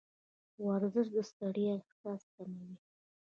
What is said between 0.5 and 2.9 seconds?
ورزش د ستړیا احساس کموي.